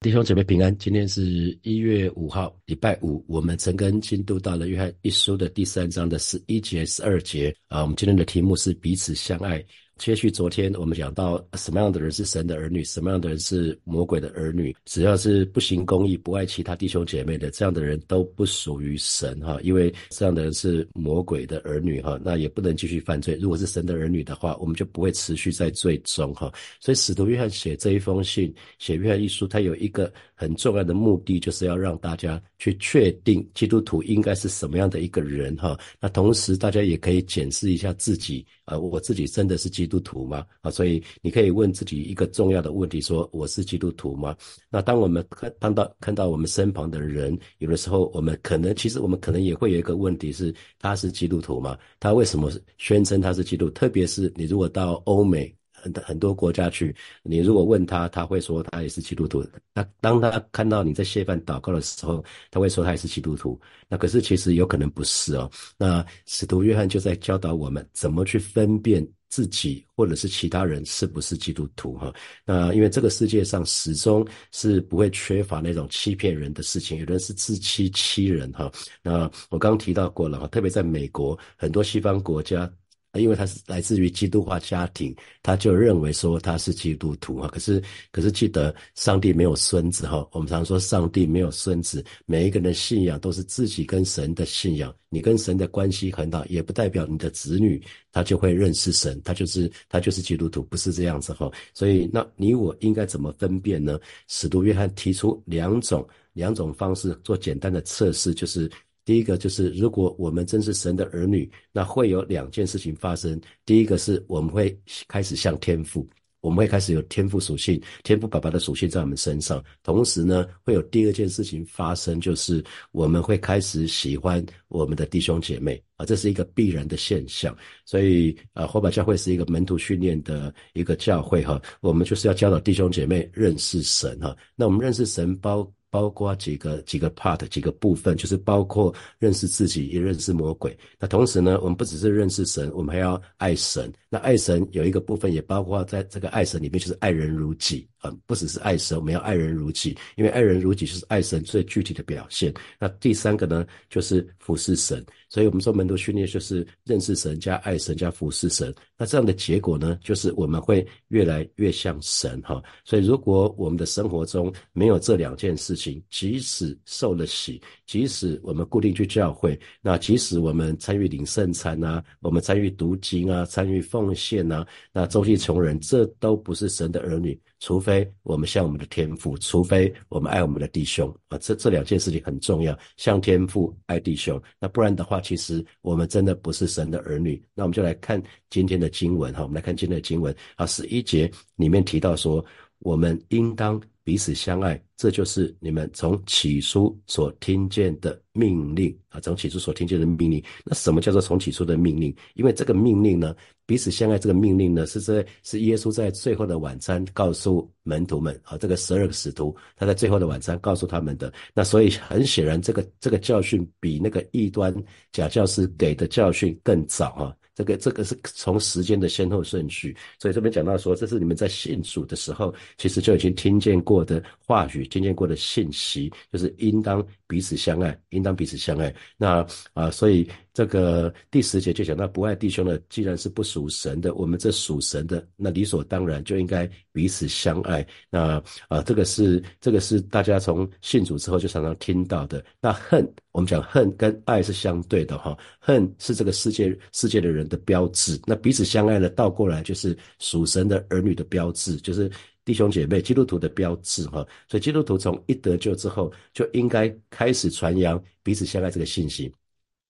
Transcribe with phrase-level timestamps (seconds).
[0.00, 3.24] 弟兄姐妹平安，今天是一月五号，礼拜五。
[3.26, 7.82] 我们陈根进度到了约翰一书的第三章的十一节、十二节啊。
[7.82, 9.58] 我们今天的题目是彼此相爱。
[9.98, 14.74] 接续昨天我们讲到什么样的人是神的儿女，什么样的人是魔鬼的儿女。
[14.84, 23.36] 只要是不行公义、不爱其他弟兄姐妹的，这样的人都不属于神哈，因为这样的人是魔鬼的儿女哈，那也不能继续犯罪。
[23.40, 26.50] 如果是神的儿女的话，我们就不会持续在罪中哈。
[26.78, 35.76] 所以使徒约翰写这一封信，写约翰一书，他有一个很重要的目的，就是要让大家去确定基督徒应该是什么样的一个人哈。
[36.00, 39.88] 那同时大家也可以检视一下自己啊，我自己真的是基。
[39.88, 40.44] 督徒吗？
[40.60, 44.36] 啊，所以你可以问自己一个重要的问题：说我是基督徒吗？
[44.68, 51.74] 那当我们看看到看到我们身旁的人，有的时候我们可能其实我们可能也会有一个问题是：他是基督徒吗？
[51.98, 53.70] 他为什么宣称他是基督？
[53.70, 55.57] 特别是你如果到欧美。
[55.82, 59.44] 很很多国家去，你如果问他，他会说他也是基督徒。
[59.74, 63.58] 那当他看到你在谢饭祷告的时候，他会说他也是基督徒。
[63.88, 65.50] 那可是其实有可能不是哦。
[65.76, 72.12] 那使徒约翰就在教导我们怎么去分辨自己或者是其他人是不是基督徒哈。
[72.44, 78.70] 那因为这个世界上始终是不会缺乏那种欺骗人的事情，有人是自欺欺人哈。
[79.02, 82.70] 那我刚刚提到过了哈，特别在美国很多西方国家。
[83.14, 87.48] 因为他是来自于基督化家庭，他就认为说他是基督徒哈。
[87.48, 90.26] 可是，可是记得上帝没有孙子哈。
[90.32, 94.94] 我们常说上帝没有孙子，每一个人的信仰都是自己跟神的信仰。
[95.08, 101.50] 你跟神的关系很好，也不代表你的子女他就会认识神，他就是他就是基督徒，不是这样子哈。
[101.72, 103.98] 所以，那你我应该怎么分辨呢？
[104.28, 108.70] 使徒约翰提出两种两种方式做简单的测试，就是。
[109.08, 113.40] 第一个就是，如果我们真是神的儿女，那会有两件事情发生。
[113.64, 116.06] 第一个是我们会开始像天父，
[116.42, 119.64] 我们会开始有天赋属性，天赋爸爸的属性在我们身上。
[119.82, 127.56] 同时呢，会有第二件事情发生，就是我们会开始喜欢我们的弟兄姐妹啊，这是一个必然的现象。
[127.86, 134.36] 所以啊，火把教会是一个门徒训练的一个教会哈，我们就是要教导弟兄姐妹认识神哈。
[134.54, 135.66] 那我们认识神包。
[135.90, 140.76] 包括几个几个 part 几个部分，就是包括认识自己，也认识魔鬼。
[140.98, 143.92] 那同时呢，我们不只是认识神，我们还要爱神。
[144.08, 152.52] 那爱神有一个部分，也包括在这个爱神里面，就是爱人如己啊，不只是爱神，我们要爱人如己，因为爱人如己就是爱神最具体的表现。
[152.78, 155.04] 那第三个呢，就是服侍神。
[155.30, 158.74] 所以我们说门徒训练就是认识神加爱神加服侍神。
[158.96, 162.62] 那这样的结果呢，就是我们会越来越像神哈。
[162.82, 177.38] 所以如果我们的生活中没有这两件事情，即使受了洗，即使我们固定去教会，那即使我们参与领圣餐啊，我们参与读经啊，参与奉献啊，那周济穷人，这都不是神的儿女。
[177.60, 187.42] 除非我们像我们的天父，除非我们爱我们的弟兄啊，这这两件事情很重要，像天父爱弟兄，那不然的话，其实我们真的不是神的儿女。
[187.54, 192.44] 那我们就来看今天的经文哈，我们来看今天的经文啊，十一节里面提到说，
[192.78, 193.80] 我们应当。
[194.08, 199.20] 彼此相爱，这就是你们从起初所听见的命令啊！
[199.20, 202.16] 从起初所听见的命令，那什么叫做从起初的命令？
[202.32, 203.36] 因为这个命令呢，
[203.66, 211.30] 彼此相爱这个命令呢，是在是耶稣在最后的晚餐告诉门徒们啊，这个十二个使徒，他在最后的晚餐告诉他们的。
[211.52, 214.74] 那所以很显然，这个这个教训比那个异端
[215.12, 217.36] 假教师给的教训更早啊。
[217.58, 228.94] 这个这个是从时间的先后顺序，所以这边讲到说，这是你们在信主的时候，其实就已经听见过的话语，听见过的信息，就是应当彼此相爱，应当彼此相爱。
[229.16, 237.86] 那啊，所以这个第十节就讲到，不爱弟兄的，既然是不属神的，我们这属神的，那理所当然就应该彼此相爱。
[238.10, 242.44] 那啊，这个是这个是大家从信主之后就常常听到的。
[242.60, 247.48] 那恨，我们讲恨跟爱是相对的哈，恨是这个世界世界的人。
[247.48, 249.08] 的标志，那彼此相爱呢？
[249.10, 252.10] 倒过来就是属神的儿女的标志，就是
[252.44, 254.26] 弟兄姐妹、基督徒的标志哈。
[254.48, 259.32] 所以基督徒从一得救之后，就应该开始传扬彼此相爱这个信息。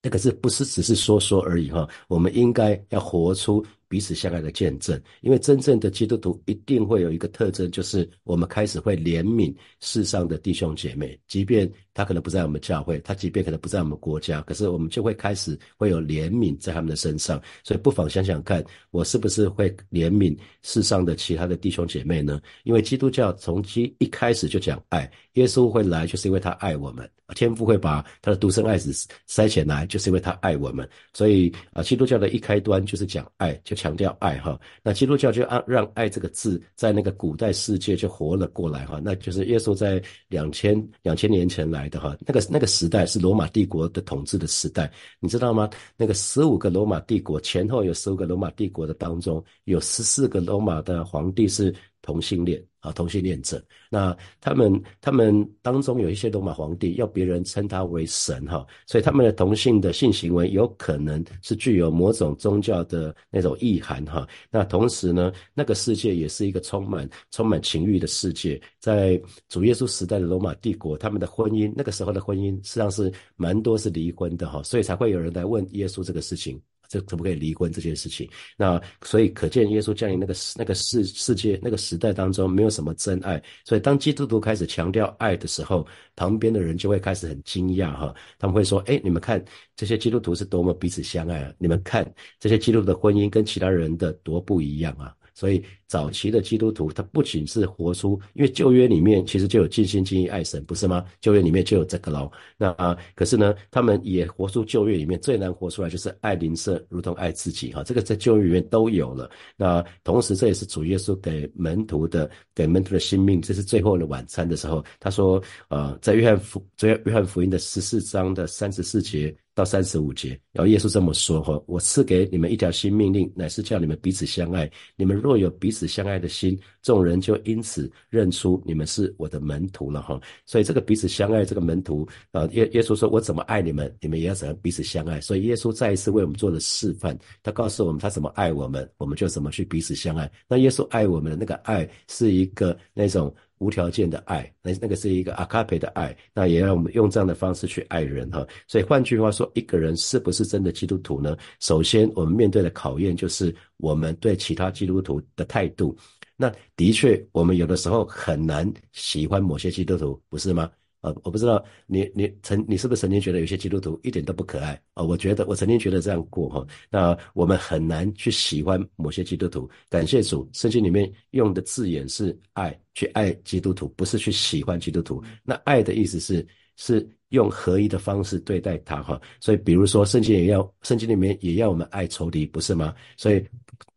[0.02, 1.88] 那可是不是只是说说而已哈？
[2.08, 3.64] 我们应该要活出。
[3.90, 9.50] 彼此相爱的见证，因为真正的基督徒一定会有一个特征，就是我们开始会怜悯
[9.80, 11.66] 世上的弟兄姐妹，即便
[11.98, 17.40] 他可能不在我们教会，他即便可能不在我们国家，可是我们就会开始会有怜悯在他们的身上。
[17.64, 18.62] 所以不妨想想看，
[18.92, 22.38] 我是不是会怜悯世上的其他的弟兄姐妹呢？
[22.64, 28.92] 因为基督教从基一开始就讲爱，耶稣会来就是因为他爱我们，天父会把他的独生爱子
[29.26, 30.86] 塞起来，就是因为他爱我们。
[31.14, 33.78] 所以啊，基督教的一开端就是讲爱，就。
[33.78, 34.58] 强调爱哈。
[34.82, 39.00] 那基督教就让让爱这个字在那个古代世界就活了过来哈。
[39.04, 41.87] 那就是耶稣在两千两千年前来
[42.26, 44.90] 那个那个时代是罗马帝国的统治的时代，
[45.20, 45.68] 你知道吗？
[45.96, 52.62] 那个十五个罗马帝国前后有十五个罗马帝国的当中，有十四个罗马的皇帝是同性恋。
[52.80, 53.60] 啊，同性恋者，
[53.90, 64.24] 那他们他们当中有一些罗马皇帝要别人称他为神哈，所以他们的同性的性行为有可能是具有某种宗教的那种意涵哈。
[64.48, 76.62] 那同时呢，那个世界也是一个充满充满情欲的世界，在主耶稣时代的罗马帝国，他们的婚姻那个时候的婚姻实际上是蛮多是离婚的哈，所以才会有人来问耶稣这个事情。
[76.88, 78.28] 这可不可以离婚这件事情？
[78.56, 83.40] 那所以可见耶稣降临那个那个世世界那个时代当中没有什么真爱。
[83.64, 85.86] 所以当基督徒开始强调爱的时候，
[86.16, 88.14] 旁边的人就会开始很惊讶哈。
[88.38, 89.44] 他们会说：“哎，你们看
[89.76, 91.52] 这些基督徒是多么彼此相爱啊！
[91.58, 101.04] 你们看这些基督徒的婚姻跟其他人的多不一样啊！”所以早期的基督徒，他不仅是活出，因为旧约里面其实就有尽心尽意爱神，不是吗？
[101.20, 102.30] 旧约里面就有这个喽。
[102.58, 107.82] 那啊，可是呢，他们也活出旧约里面最难活出来，就是爱邻舍如同爱自己哈。
[107.82, 109.30] 这个在旧约里面都有了。
[109.56, 113.40] 那同时，这也是主耶稣给门徒的，给门徒的心命。
[113.40, 119.34] 这是最后的晚餐的时候，他说，呃，在约翰福，在约翰福音的十四章的三十四节。
[119.54, 124.70] 到三十五节，然后耶稣这么说：哈，我赐给你们一条新命令，乃是叫你们彼此相爱。
[124.94, 130.02] 你们若有彼此彼此相爱的心，众人就因此认出你们是我的门徒了。
[130.02, 135.20] 哈，所以这个彼此相爱，这个门徒啊，耶耶稣说：我怎么爱你们，你们也要怎样彼此相爱。
[135.20, 140.28] 所以耶稣再一次为我们做了示范，他告诉我们他怎么爱我们，我们就怎么去彼此相爱。
[140.48, 143.32] 那耶稣爱我们的那个爱，是一个那种。
[143.58, 148.46] 无条件的爱，那那个是一个阿卡培的爱，那也让我们用这样的方式去爱人哈。
[148.66, 151.36] 所以换句话说，一个人是不是真的基督徒呢？
[151.60, 155.96] 首先，我们面对的考验就是我们对其他基督徒的态度。
[156.36, 160.70] 那的确，我们有的时候很难喜欢某些基督徒，不是吗？
[161.00, 165.02] 呃，我不知道你你曾你是不是曾经觉得有些基督徒一点都不可爱啊？
[165.02, 166.66] 我觉得我曾经觉得这样过哈。
[166.90, 169.70] 那我们很难去喜欢某些基督徒。
[169.88, 175.22] 感谢主，圣经里面用的字眼是爱，去爱基督徒，不是去喜欢基督徒。
[175.44, 179.20] 那爱的意思是是用合一的方式对待他哈。
[179.38, 182.94] 所以比如说圣经也要圣经里面也要我们爱仇敌，不是吗？
[183.16, 183.44] 所以。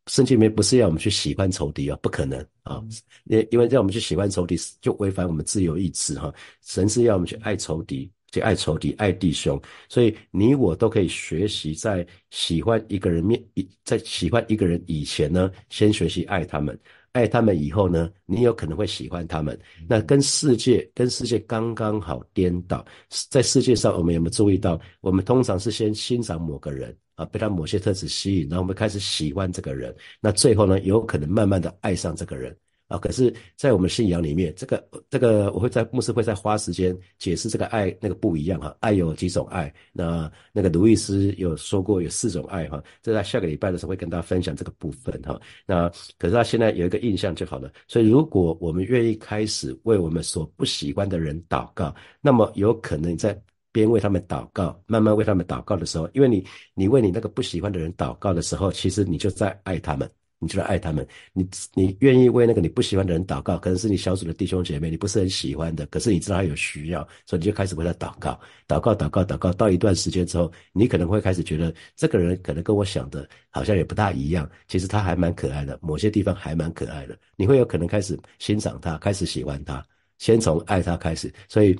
[0.07, 2.81] 圣经里面不是要我们去喜欢仇敌啊，不可能啊！
[3.25, 6.33] 因因为让我们去喜欢仇敌，就违反我们自由意志哈。
[6.63, 9.61] 神是要我们去爱仇敌，去爱仇敌，爱弟兄。
[9.87, 13.41] 所以你我都可以学习，在喜欢一个人面，
[13.83, 16.77] 在喜欢一个人以前呢，先学习爱他们。
[17.13, 19.59] 爱他们以后呢，你有可能会喜欢他们。
[19.87, 22.85] 那跟世界跟世界刚刚好颠倒。
[23.29, 24.79] 在世界上，我们有没有注意到？
[25.01, 29.93] 我们通常是先欣赏某个人啊，被他某些特质吸引，然后我们开始喜欢这个人。
[30.19, 32.55] 那最后呢，有可能慢慢的爱上这个人。
[32.91, 38.75] 啊，可是，在我们信仰里面，这个这个，我会在牧师会再花时间解释这个爱那个不一样哈。
[38.81, 39.73] 爱有几种爱？
[39.93, 42.83] 那那个卢易斯有说过有四种爱哈。
[43.01, 45.39] 这在下个礼拜的时候会跟大家分享这个部分哈。
[45.65, 45.89] 那
[46.19, 47.71] 可是他现在有一个印象就好了。
[47.87, 53.41] 所以，如果我们愿意开始为我们所不喜欢的人祷告，那么有可能在
[53.71, 60.09] 边为他们祷告，慢慢为他们祷告的时候，因为你你为你那个不喜欢的人祷告的时候，其实你就在爱他们。
[60.41, 69.53] 你就爱他们，你你愿意为那个你不喜欢的人祷告，可能是你小组的弟兄姐妹，你不是很喜欢的，可是你知道他有需要，所以你就开始为他祷告，祷告，祷告，祷告。
[69.53, 79.85] 到一段时间之后，你可能会开始觉得这个人可能跟我想的好像也不大一样，其实他还蛮可爱的，某些地方还蛮可爱的，你会有可能开始欣赏他，开始喜欢他，
[80.17, 81.77] 先从爱他开始，所以。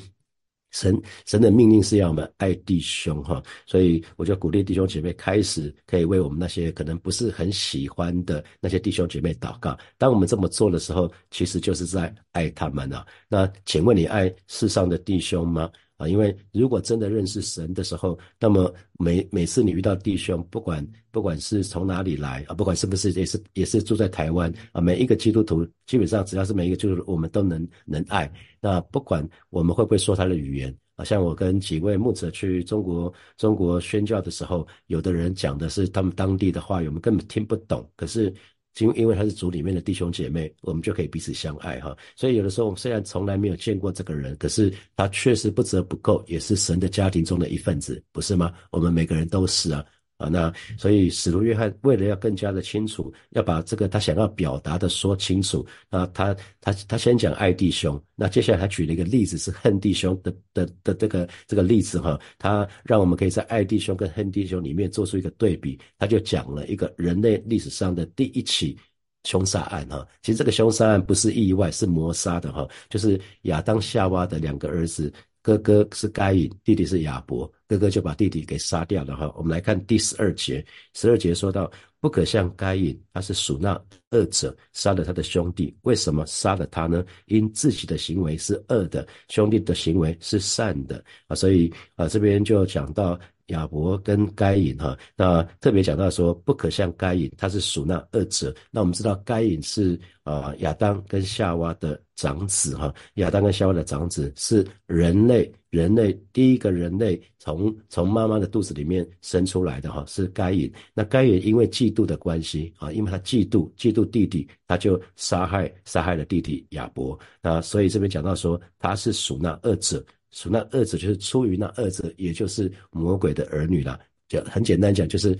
[0.71, 9.77] 神神的命令是要我们爱弟兄哈，所以我就鼓励弟兄姐妹开始可以为我们那些可能不是很喜欢的那些弟兄姐妹祷告。
[9.97, 13.05] 当我们这么做的时候，其实就是在爱他们啊。
[13.27, 15.69] 那请问你爱世上的弟兄吗？
[16.01, 28.31] 啊，因为如果真的认识神的时候，那么每每次你遇到弟兄，不管不管是从哪里来啊，不管是不是也是也是住在台湾啊，每一个基督徒基本上只要是每一个基督徒，我们都能能爱。
[28.59, 38.33] 那不管我们会不会说他的语言啊，像我跟几位牧者去中国中国宣教的时候，有的人讲的是他们当地的话，我们根本听不懂，可是。
[38.79, 41.95] 因因为他是族里面的弟兄姐妹，我们就可以彼此相爱哈。
[42.15, 48.53] 所以有的时候，我们虽然从来没有见过这个人，可是他确实不折不扣，也是神的家庭中的一份子，不是吗？
[48.71, 49.85] 我们每个人都是啊。
[50.21, 50.29] 啊。
[50.29, 68.77] 那所以使徒约翰为了要更加的清楚，要把这个他想要表达的说清楚，那他他他先讲爱弟兄，那接下来他举了一个例子是恨弟兄的的的这个这个例子哈，他让我们可以在爱弟兄跟恨弟兄里面做出一个对比，他就讲了一个人类历史上的第一起。
[69.23, 79.33] 凶杀案哈，其实这个凶杀案不是意外，是谋杀的哈，就是亚当夏娃的两个儿子，哥哥是该隐，弟弟是亚伯，哥哥就把弟弟给杀掉了哈。
[79.35, 83.73] 我们来看第十二节，十二节说到，不可像该隐，他是属那
[84.11, 85.75] 恶者，杀了他的兄弟。
[85.81, 87.03] 为什么杀了他呢？
[87.25, 91.35] 因自己的行为是恶的，兄弟的行为是善的啊。
[91.35, 93.19] 所以啊，这边就讲到。
[93.51, 98.53] 亚伯跟该隐哈，那特别讲到说不可像该隐，他是属那二者。
[98.71, 110.71] 那我们知道该隐是啊亚当跟夏娃的长子哈，亚当跟夏娃的长子是人类，人类第一个人类从从妈妈的肚子里面生出来的哈，是该隐。
[110.93, 117.17] 那该隐因为嫉妒的关系啊，因为他嫉妒嫉妒弟弟，他就杀害杀害了弟弟亚伯。
[117.41, 120.03] 那所以这边讲到说他是属那二者。
[120.31, 123.99] 属那二者就是出于那二者，也就是魔鬼的儿女了。
[124.27, 125.37] 就很简单讲，就是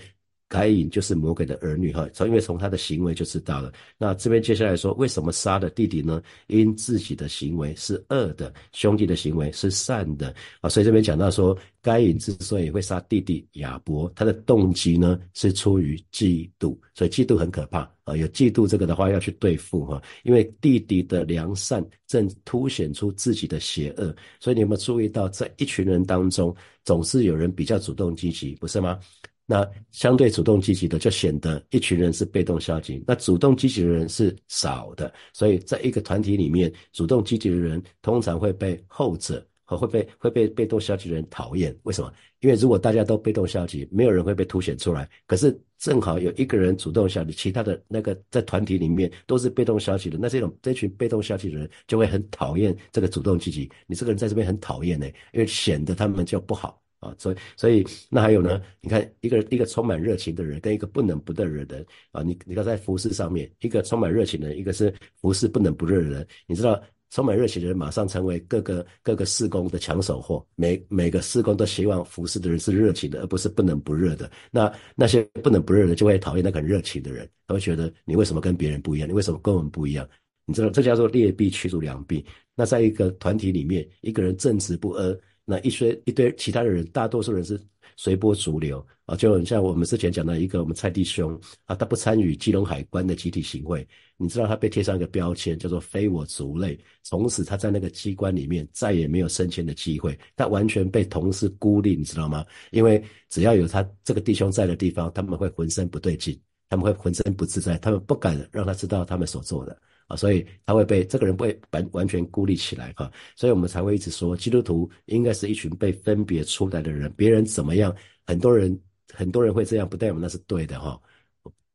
[0.51, 2.05] 该隐就是魔鬼的儿女哈。
[2.12, 3.72] 从因为从他的行为就知道了。
[3.98, 6.22] 那这边接下来说，为什么杀了弟弟呢？
[6.48, 10.70] 因自己的行为是恶的，兄弟的行为是善的啊。
[10.70, 18.13] 所以这边讲到说，该隐之所以会杀弟弟亚伯，他的动机呢是出于嫉妒，所以嫉妒很可怕啊。
[18.17, 26.53] 有嫉妒这个的话，要去对付哈，因为弟弟的良善正凸显出自己的邪恶，所以你有没有注意到，在一群人当中，
[26.84, 29.00] 总是有人比较主动积极，不是吗？
[29.45, 39.77] 那相对主动积极的，就显得一群人是被动消极，那主动积极的人是少的，所以在一个团体里面，主动积极的人通常会被后者和。
[39.77, 42.13] 会被会被被动消极的人讨厌，为什么？
[42.39, 45.10] 因为如果大家都被动消极，没有人会被凸显出来。
[45.27, 53.69] 可是正好有一个人主动消极，其他的那个在团体里面都是被动消极的，那这种这群被动消极的人就会很讨厌这个主动积极。
[53.88, 57.13] 你这个人在这边很讨厌呢，因为显得他们就不好啊。
[57.17, 58.62] 所以所以那还有呢？
[58.79, 66.81] 你看一个一个充满热情的人跟一个不冷不热的人啊，你你看在服饰上面，一个充满热情的人，一个是服饰不冷不热的人，你知道？
[67.13, 74.31] 充满热情的人马上成为各个各个施工的抢手货，每每个施工都希望服侍的人是热情的，而不是不冷不热的。
[74.50, 79.10] 那那些不冷不热的就会讨厌那个很热情的人，他会觉得你为什么跟别人不一样？
[79.10, 80.08] 你为什么跟我们不一样？
[80.46, 82.25] 你知道这叫做劣币驱逐良币。
[82.55, 85.13] 那在一个团体里面，一个人正直不阿，
[85.45, 87.60] 那一堆一堆其他的人，大多数人是。
[87.98, 102.43] 随波逐流啊，就像我们之前讲的一个我们蔡弟兄啊，他不参与基隆海关的集体行贿，你知道他被贴上一个标签叫做非我族类，从此他在那个机关里面再也没有升迁的机会，他完全被同事孤立，你知道吗？
[102.71, 106.39] 因为只要有他这个弟兄在的地方，他们会浑身不对劲，
[106.72, 109.78] 他们会浑身不自在，他们不敢让他知道他们所做的。
[110.08, 118.78] 啊，所以他会被这个人被完完全孤立起来哈，所以我们才会一直说，基督徒应该是一群被分别出来的人，别人怎么样，很多人
[119.13, 121.00] 很多人会这样，不代表那是对的哈。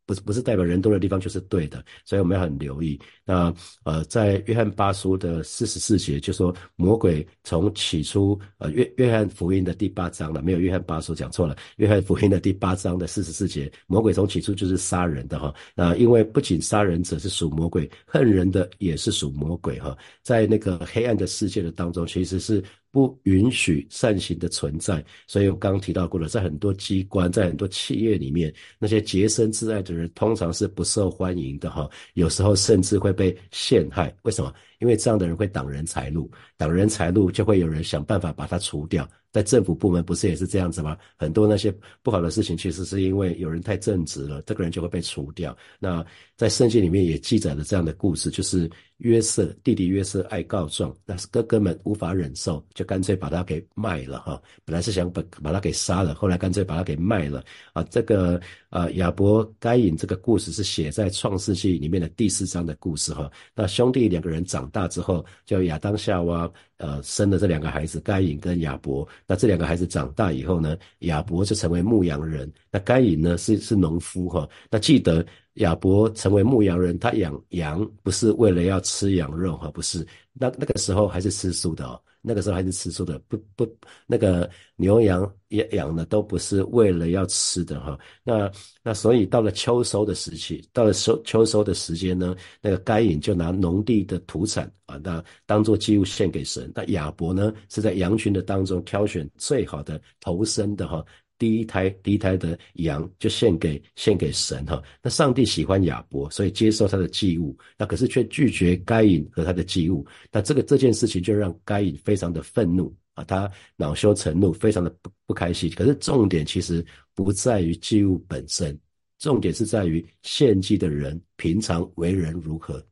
[0.06, 2.98] 不是不是代表人多的地方就是对的，所以我们要很留意。
[3.24, 11.56] 那呃，在约翰八书的四十四节就说，魔鬼从起初，呃约约翰福音的第八章了，没有约翰八书讲错了。
[11.76, 15.52] 约翰福音的第八章的四十四节，魔鬼从起初就是杀人的哈。
[15.74, 19.96] 那因为不仅杀人者是属魔鬼，恨人的也是属魔鬼哈。
[20.22, 22.62] 在那个黑暗的世界的当中，其实是。
[22.90, 34.14] 不允许善行的存在，所以我刚刚提到过了，在很多机关，在很多企业里面，那些洁身自爱的人通常是不受欢迎的哈，有时候甚至会被陷害。
[34.22, 34.52] 为什么？
[34.78, 39.08] 因为这样的人会挡人财路，挡人财路就会有人想办法把他除掉。
[39.32, 40.96] 在政府部门不是也是这样子吗？
[41.16, 45.56] 很多那些不好的事情，其实是因为有人太正直了，这个人就会被除掉。
[45.78, 46.04] 那
[46.36, 54.40] 在圣经里面也记载了这样的故事，就是约瑟弟弟约瑟爱告状，但是哥哥们无法忍受，就干脆把他给卖了哈。
[54.64, 57.82] 本来是想把把他给杀了，后来干脆把他给卖了啊。
[57.84, 63.30] 这个啊亚伯该隐这个故事是写在创世纪里面的第四章的故事哈。
[63.54, 66.50] 那兄弟两个人长大之后，叫亚当夏娃。
[66.78, 74.46] 呃，生的这两个孩子该隐跟亚伯，那这两个孩子长大以后呢，亚伯就成为牧羊人，那该隐呢是是农夫哈。
[74.70, 75.24] 那记得
[75.56, 82.00] 亚伯成为牧羊人，他养羊不是为了要吃羊肉哈，不是，那那个时候还是吃素的哦。
[82.28, 83.64] 那个时候还是吃素的，不不，
[84.04, 87.96] 那个牛羊养养的都不是为了要吃的哈。
[88.24, 88.50] 那
[88.82, 96.68] 那所以到了秋收的时期，到了收秋收的时间呢，那个该隐就拿农地的土产啊，那当做祭物献给神。
[96.74, 101.04] 那亚伯呢是在羊群的当中挑选最好的头生的哈。
[101.38, 104.82] 第一胎第一胎的羊就献给献给神哈。
[105.02, 110.06] 那上帝喜欢亚伯，所以接受他的祭物，那可是却拒绝该隐和他的祭物。
[110.32, 115.70] 那这个这件事情就让该隐非常的愤怒啊，他恼羞成怒，非常的不不开心。
[115.70, 118.78] 可是重点其实不在于祭物本身，
[119.18, 122.84] 重点是在于献祭的人平常为人如何。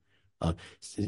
[0.45, 0.57] 啊，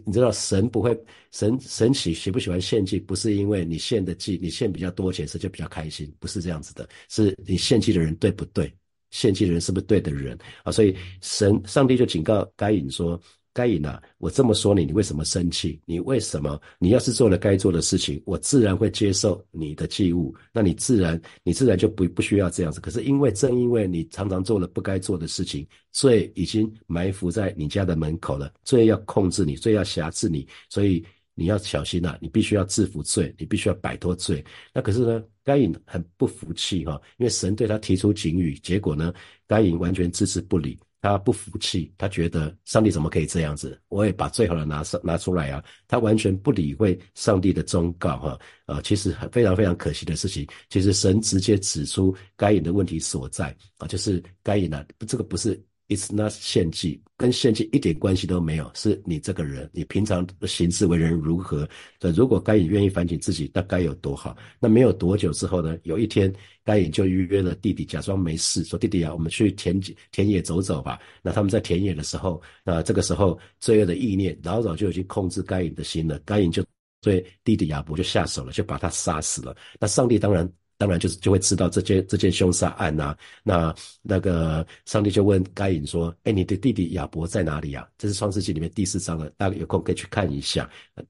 [0.04, 0.98] 你知道神不会
[1.30, 8.72] 神神喜喜不喜欢献祭，不是因为你献的祭你献比较多钱，神就比较开心，不是这样子的，是你献祭的人对不对？
[9.10, 10.72] 献祭的人是不是对的人啊？
[10.72, 13.20] 所以神上帝就警告该隐说。
[13.56, 15.80] 该隐啊，我这么说你，你为什么生气？
[15.86, 16.60] 你为什么？
[16.78, 20.34] 你要是做了该做的事情，我自然会接受你的祭物。
[20.52, 22.82] 那你自然，你自然就不不需要这样子。
[22.82, 31.02] 可是因为正因为你常常做了不该做的事情，罪已经埋伏在你家的门口了，罪要控制你，罪要辖制你，所以
[31.34, 34.44] 你要小心呐，你必须要制服罪，你必须要摆脱罪。
[34.74, 39.14] 那可是呢，该隐很不服气哈，因为神对他提出警语，结果呢，
[39.46, 40.78] 该隐完全置之不理。
[41.08, 43.80] 他不服气，他觉得上帝怎么可以这样子？
[43.88, 45.62] 我也把最好的拿上拿出来啊！
[45.86, 50.46] 他完全不理会上帝的忠告，哈，呃，其实非常非常可惜的事情。
[50.68, 55.62] 其实神直接指出该隐的问题所在啊，就是该隐呢，这个不是。
[55.88, 58.68] It's not 献祭，跟献祭一点关系都没有。
[58.74, 61.68] 是你这个人，你平常的行事为人如何？
[62.00, 64.36] 所以如果该隐愿意反省自己，那该有多好？
[64.58, 65.78] 那没有多久之后呢？
[65.84, 76.20] 有一天，该隐就预约了弟弟，假装没事，说：“弟弟啊，我们去田田野走走吧。”那他们在田野的时候，那这个时候罪恶的意念老早就已经控制该隐的心了。
[76.24, 76.64] 该隐就
[77.00, 79.56] 对弟弟亚伯就下手了，就把他杀死了。
[79.78, 80.52] 那上帝当然。
[80.78, 83.16] 当然就是就会知道这件这件凶杀案呐。
[83.42, 90.68] 那那个上帝就问该隐说：“哎，你的弟弟亚伯在哪里呀？”这是创世纪里面第四章了，大家有空可以去看一下。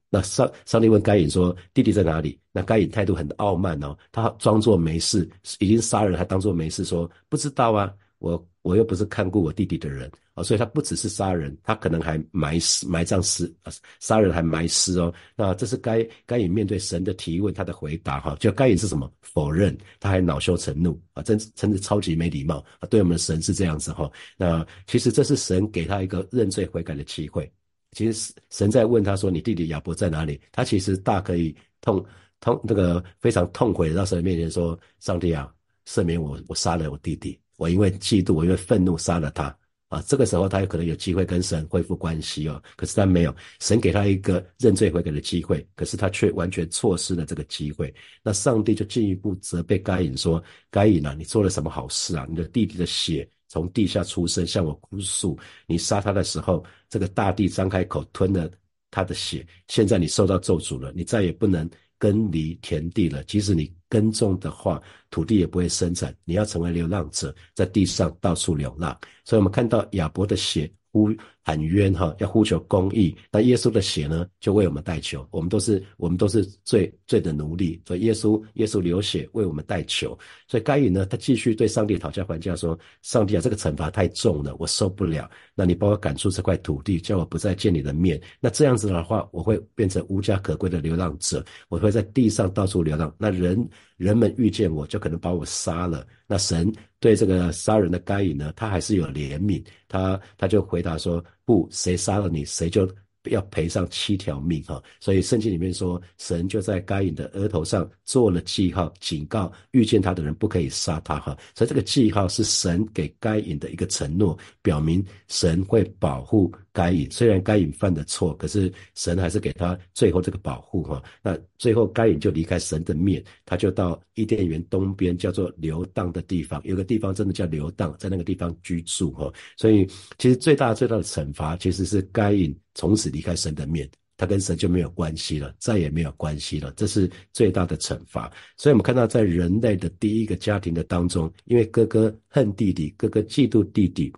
[0.09, 10.11] 那上上帝问该隐说：“弟弟在哪里？”那该隐态度很傲慢哦，他装作没事，已经杀人还当作没事，说不知道啊，我我又不是看顾我弟弟的人。
[10.33, 15.11] 哦，所以他不只是杀人，他可能还埋尸、埋葬尸啊，杀人还埋尸哦。
[15.35, 19.11] 那这是该该隐面对神的提问，他的回答哈，就该隐是什么？
[19.21, 22.87] 否认，他还恼羞成怒啊，真真是超级没礼貌啊。
[22.87, 24.07] 对我们的神是这样子哈。
[24.37, 27.51] 那其实这是神给他一个认罪悔改的机会。
[27.93, 32.05] 其实神在问他说：“你弟弟亚伯在哪里？”他其实大可以痛
[32.41, 35.51] 痛那个非常痛悔到神面前说：“上帝啊，
[35.87, 39.55] 赦免我，我杀了我弟弟，我因为嫉妒，我因为愤怒杀了他。”
[39.87, 47.93] 啊，这个时候他有可能有机会跟神恢复关系哦，可是他没有，神给他一个认罪悔改的机会，可是他却完全错失了这个机会。
[48.21, 52.27] 那上帝就进一步责备该隐说：“该隐啊，你做了什么好事啊？
[52.29, 55.39] 你的弟弟的血从地下出生，向我哭诉。
[55.65, 58.51] 你杀他的时候，这个大地张开口吞了
[58.91, 59.47] 他的血。
[59.69, 61.65] 现在你受到咒诅了，你再也不能。”
[61.97, 66.15] 耕犁田地了，即使你耕种的话，土地也不会生产。
[66.23, 68.97] 你要成为流浪者，在地上到处流浪。
[69.25, 70.71] 所以，我们看到亚伯的血。
[70.93, 71.11] 呼
[71.47, 73.15] 喊冤哈，要呼求公义。
[73.31, 75.25] 那耶稣的血呢，就为我们代求。
[75.31, 80.09] 我们都是我们都是罪罪的奴隶，所以耶稣耶稣流血为我们代求。
[80.45, 85.31] 所以该隐呢，他继续对上帝讨价还价说：“上帝啊，这个惩罚太重了，我受不了。
[85.55, 88.21] 那你把我赶出这块土地，叫我不再见你的面。
[88.41, 93.15] 那这样子的话，我会变成无家可归的流浪者，我会在地上到处流浪。
[93.17, 93.65] 那人。”
[93.97, 96.05] 人们遇见我就可能把我杀了。
[96.27, 102.87] 那神对这个杀人的该隐呢，他还是有怜悯，他他就回答说：不，谁杀了你，谁就。
[103.29, 111.37] 要赔上七条命哈，所以圣经里面说，神就在该隐的额头上做了记号，警告遇见他的人不可以杀他哈。
[111.53, 117.09] 所以这个记号是神给该隐的一个承诺，表明神会保护该隐。
[117.09, 121.01] 虽然该隐犯的错，可是神还是给他最后这个保护哈。
[121.23, 129.33] 那最后该隐就离开神的面，他就到伊甸园东边叫做流荡的地方，有个地方真的叫流荡，在那个地方居住哈。
[129.57, 129.87] 所以
[130.19, 132.55] 其实最大最大的惩罚其实是该隐。
[132.79, 136.71] 从此离开神的面，他跟神就没有关系了，再也没有关系了。
[136.75, 138.31] 这是最大的惩罚。
[138.55, 144.13] 所以，我们看到在人类的第一个家庭的当中，因为哥哥恨弟弟，哥哥嫉妒弟弟，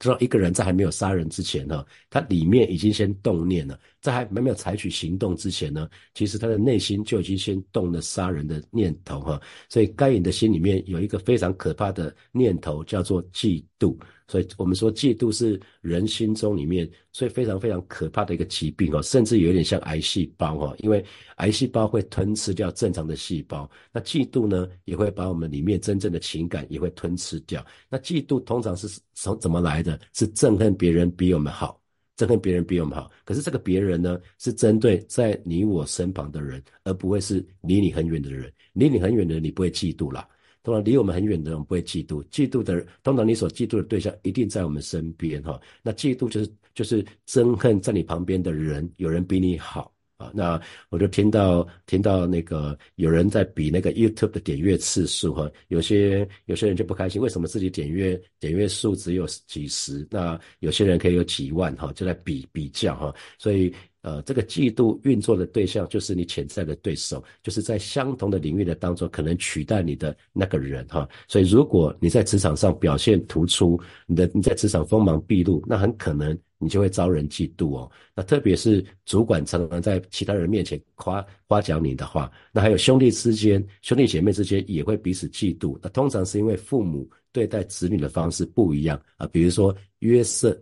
[0.00, 3.78] 知道一个人在还没有杀人之前呢，他里面已经先动念了。
[4.00, 9.40] 在还没有采取行动之前呢，其实他的内心就已经先动了杀人的念头哈。
[9.68, 13.94] 所以该隐的心里面有一个非常可怕的念头，叫做嫉妒。
[14.30, 21.04] 所以我们说，嫉妒是人心中里面所以非常非常可怕的一个疾病哦，甚至有点像癌细胞哈，因为
[21.38, 27.66] 癌细胞会吞吃掉正常的细胞，那嫉妒呢也会把我们里面真正的情感也会吞吃掉。
[27.88, 29.98] 那嫉妒通常是从怎么来的？
[30.14, 31.80] 是憎恨别人比我们好。
[32.16, 38.52] 憎恨别人比我们好，可是这个别人呢，是针对在你我身旁的人，而不会是离你很远的人。
[38.74, 40.28] 离你很远的人，你不会嫉妒啦。
[40.62, 45.60] 通常离我们很远的人不会嫉妒，嫉妒的通常你所嫉妒的对象一定在我们身边哈。
[45.82, 49.92] 那嫉妒就是就是憎恨在你旁边的人，有人比你好。
[50.20, 63.74] 啊，那我就听到听到那个有人在比那个 YouTube 的点阅次数哈，有些有些人就不开心，为什么自己点阅点阅数只有几十，那有些人可以有几万哈，就在比比较哈，所以。
[64.02, 71.06] 呃，这个嫉妒运作的对象就是你潜在的对手，就是在相同的领域的当中可能取代你的那个人哈。
[71.28, 77.90] 所以，如果你在职场上表现突出，你的你在职场锋芒毕露，那很可能你就会招人嫉妒哦。
[78.14, 85.78] 那特别是主管常常在其他人面前夸夸奖你的话，那还有兄弟之间、兄弟姐妹之间也会彼此嫉妒。
[85.82, 90.58] 那通常是因为父母对待子女的方式不一样啊，比如说约瑟。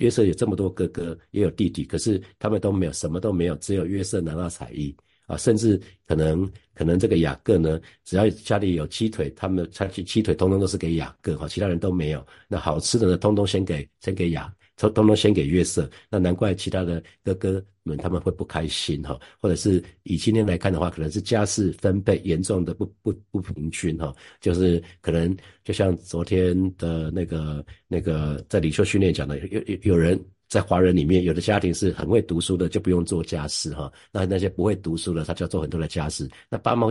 [0.00, 4.94] 约瑟有这么多哥哥，也有弟弟，可是他们都没有，什么都没有，只有约瑟拿到彩衣
[5.26, 5.36] 啊！
[5.36, 12.26] 甚至可能，可能这个雅各呢，只要家里有鸡腿，他们他鸡鸡腿通通都是给雅各哈，其他人都没有。
[12.48, 14.52] 那好吃的呢，通通先给先给雅。
[14.80, 36.90] 通通通先给月色，那难怪其他的哥哥们他们会不开心哈，或者是以今天来看的话，可能是家事分配严重的不不不平均哈，就是可能就像昨天的那个那个在领袖训练讲的，有有有人在华人里面，有的家庭是很会读书的，就不用做家事哈，那那些不会读书的，他就要做很多的家事，那爸妈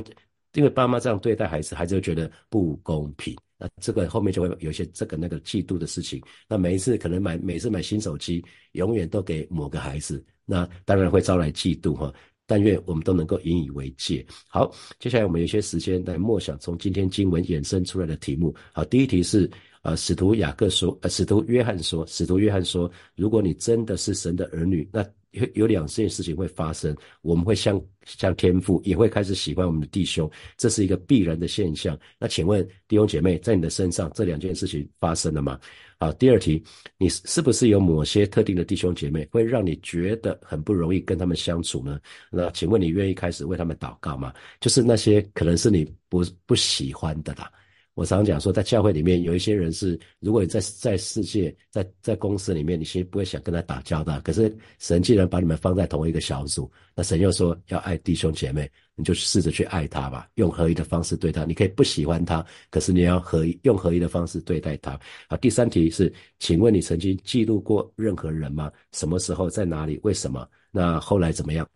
[0.53, 3.35] 因为爸妈这样对待孩子，孩子就觉得不公平。
[3.59, 6.21] 那这个后面就会有一些这个那个嫉妒的事情。
[6.47, 12.13] 那每一次可能买每次买新手机，永远都给某个孩子，那当然会招来嫉妒哈。
[12.47, 14.25] 但愿我们都能够引以为戒。
[14.47, 18.55] 好，接下来我们有些时间来默想从今天经文衍生出来的题目。
[18.71, 19.47] 好，第一题是
[19.83, 25.05] 呃，使徒雅各说，呃，使徒约翰说，使徒约翰说，如果你真的是神的儿女，那。
[25.31, 31.97] 有有两件事情会发生，我们会像像天父，也会开始喜欢我们的弟兄，这是一个必然的现象。
[32.17, 35.59] 那请问弟兄姐妹，在你的身上这两件事情发生了吗？
[35.99, 36.63] 好，第二题，
[36.97, 41.99] 你是不是有某些特定的弟兄姐妹，会让你觉得很不容易跟他们相处呢？
[42.31, 44.33] 那请问你愿意开始为他们祷告吗？
[44.61, 47.51] 就是那些可能是你不不喜欢的啦。
[47.99, 54.21] 我常常讲说，在教会里面有一些人是，如果你在在世界、在在公司里面，你其实不会想跟他打交道。
[54.21, 61.43] 可是神既然把你们放在同一个小组，那神又说要爱弟兄姐妹，你就试着去爱他吧，用合一的方式对他。
[61.43, 64.97] 你可以不喜欢他，可是你要合一，用合一的方式对待他。
[65.27, 66.09] 好，第三题是，
[66.39, 68.71] 请问你曾经记录过任何人吗？
[68.93, 70.47] 什么时候，在哪里，为什么？
[70.71, 71.67] 那后来怎么样？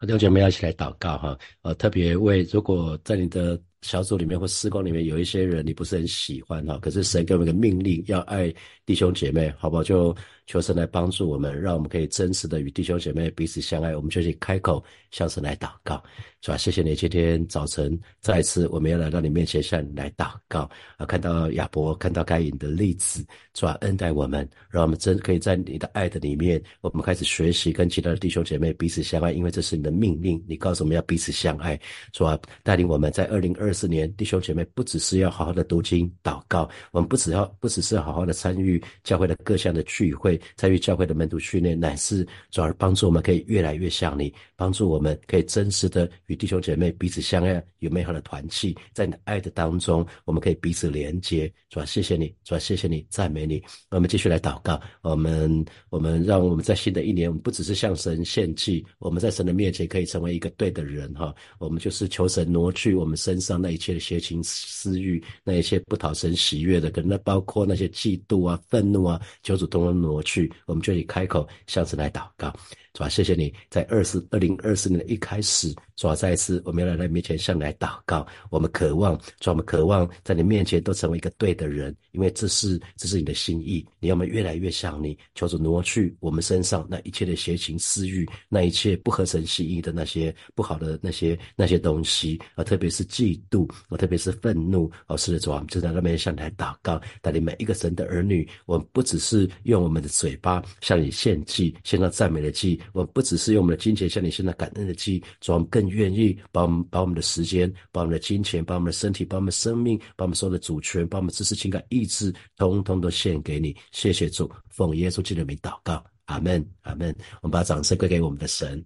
[0.00, 3.60] 弟兄姐妹要一起来祷告哈，呃，特别为如果在你的。
[3.82, 8.52] 小组里面或施工里面有一些人你不是很喜欢哈，可是神给我们一个命令，要爱
[8.84, 9.82] 弟兄姐妹，好不好？
[9.82, 10.14] 就
[10.50, 13.94] 求神来帮助我们，让我们可以真实的与弟兄姐妹彼此相爱。
[13.94, 14.82] 我们就去开口
[15.12, 16.02] 向神来祷告，
[16.42, 16.56] 是吧？
[16.56, 21.06] 谢谢你今天早晨再次我们要来到你面前向你来祷告啊！
[21.06, 23.78] 看到亚伯，看到该隐的例子，是吧？
[23.80, 31.78] 恩待我们，让我们真可以在你的爱的里面，我们开始学习跟其他的弟兄姐妹彼此相爱，因为这是你的命令，你告诉我们要彼此相爱，
[32.12, 32.36] 是吧？
[32.64, 33.72] 带领我们在二零二。
[33.72, 51.84] 四年，弟兄姐妹不只是要好好的读经祷告，我们不只要不只是好好的参与教会的各项的聚会，参与教会的门徒训练，乃是转而帮助我们可以越来越像你，帮助我们可以真实的与弟兄姐妹彼此相爱，有美好的团契，在你的爱的当中，我们可以彼此连接，是吧？
[51.84, 52.58] 谢谢你，是吧？
[52.58, 53.62] 谢谢你，赞美你。
[53.90, 61.34] 我们继续来祷告，我们我们让我们在新的一年，我们不只是向神献祭，我们在神的面前可以成为一个对的人哈。
[61.58, 63.60] 我们就是求神挪去我们身上。
[63.60, 70.29] 那一切的邪情私欲，那一些不讨神喜悦的，可能那包括那些嫉妒啊、愤怒啊，求主都能挪去。
[70.30, 72.54] 去我们就以开口向神来祷告。
[72.92, 78.26] 主啊，谢谢你在二四二零二四年的一开始，主啊，再一次我们要来到面前向你来祷告。
[78.50, 83.86] 我们渴望，主啊，我们渴望在你面前都成为一个对的人，因为这是这是你的心意。
[84.00, 102.79] 你要我们越来越像你，求主挪去我们身上那一切的邪情私欲，那一切不合神心意的那些不好的那些那些东西啊，特别是嫉妒啊，特别是愤怒啊，是的，主啊，我们就在那边向你来祷告，带领每一个神的儿女，我们不只是用我们的嘴巴向你献祭，献上赞美的祭。
[102.92, 113.76] 我们不只是用我们的金钱向你献上感恩的祭，主，我们更愿意把我们把我们的时间、把我们的金钱、把我们的身体、把我们的生命、把我们所有的主权、把我们知识、情感、意志，通通都献给你。
[113.92, 117.14] 谢谢主，奉耶稣基督的名祷告，阿门，阿门。
[117.42, 118.84] 我们把掌声归给我们的神。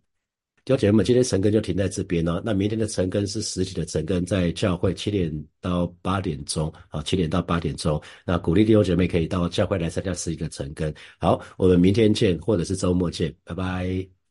[0.64, 2.40] 弟兄姐妹们，今天晨更就停在这边哦。
[2.42, 8.00] 那明天的晨更是实体的晨更，在教会七点到八点钟好，七点到八点钟。
[8.24, 10.92] 那鼓励弟兄姐妹可以到教会来参加实体的晨更。
[11.18, 14.24] 好，我们明天见，或者是周末见，拜拜。